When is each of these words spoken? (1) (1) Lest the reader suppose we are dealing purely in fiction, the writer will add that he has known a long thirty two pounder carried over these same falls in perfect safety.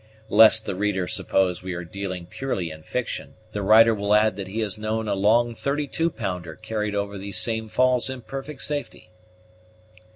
(1) 0.29 0.29
(1) 0.29 0.37
Lest 0.39 0.65
the 0.65 0.73
reader 0.73 1.07
suppose 1.07 1.61
we 1.61 1.75
are 1.75 1.83
dealing 1.83 2.25
purely 2.25 2.71
in 2.71 2.81
fiction, 2.81 3.35
the 3.51 3.61
writer 3.61 3.93
will 3.93 4.15
add 4.15 4.35
that 4.35 4.47
he 4.47 4.61
has 4.61 4.75
known 4.75 5.07
a 5.07 5.13
long 5.13 5.53
thirty 5.53 5.85
two 5.85 6.09
pounder 6.09 6.55
carried 6.55 6.95
over 6.95 7.19
these 7.19 7.37
same 7.37 7.69
falls 7.69 8.09
in 8.09 8.19
perfect 8.21 8.63
safety. 8.63 9.11